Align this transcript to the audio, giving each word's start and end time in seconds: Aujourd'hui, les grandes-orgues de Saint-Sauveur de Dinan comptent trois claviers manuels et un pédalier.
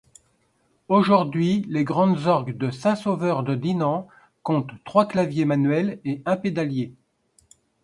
Aujourd'hui, 0.87 1.63
les 1.69 1.83
grandes-orgues 1.83 2.57
de 2.57 2.71
Saint-Sauveur 2.71 3.43
de 3.43 3.53
Dinan 3.53 4.07
comptent 4.41 4.83
trois 4.83 5.05
claviers 5.07 5.45
manuels 5.45 5.99
et 6.05 6.23
un 6.25 6.37
pédalier. 6.37 6.95